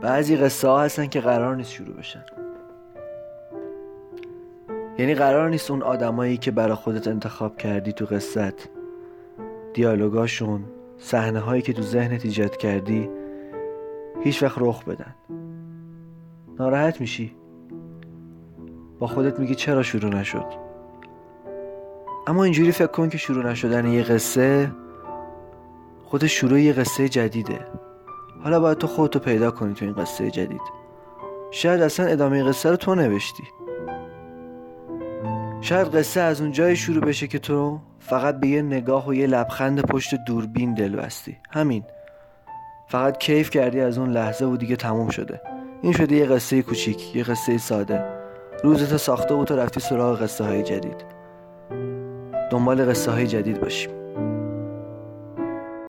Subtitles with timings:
[0.00, 2.24] بعضی قصه ها هستن که قرار نیست شروع بشن.
[4.98, 8.68] یعنی قرار نیست اون آدمایی که برا خودت انتخاب کردی تو قصت
[9.74, 10.64] دیالوگاشون
[10.98, 13.08] صحنه هایی که تو ذهنت ایجاد کردی
[14.22, 15.14] هیچ وقت رخ بدن.
[16.58, 17.36] ناراحت میشی؟
[18.98, 20.46] با خودت میگی چرا شروع نشد؟
[22.26, 24.72] اما اینجوری فکر کن که شروع نشدن یه قصه
[26.04, 27.66] خود شروع یه قصه جدیده.
[28.44, 30.60] حالا باید تو خودتو پیدا کنی تو این قصه جدید.
[31.50, 33.44] شاید اصلا ادامه قصه رو تو نوشتی.
[35.60, 39.26] شاید قصه از اون جای شروع بشه که تو فقط به یه نگاه و یه
[39.26, 41.36] لبخند پشت دوربین دل بستی.
[41.50, 41.84] همین.
[42.88, 45.40] فقط کیف کردی از اون لحظه و دیگه تموم شده.
[45.82, 48.04] این شده یه قصه کوچیک یه قصه ساده.
[48.64, 51.04] روزتو ساخته و تو رفتی سراغ قصه های جدید.
[52.50, 54.01] دنبال قصه های جدید باشیم.